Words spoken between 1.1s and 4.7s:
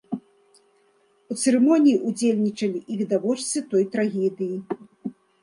У цырымоніі ўдзельнічалі і відавочцы той трагедыі.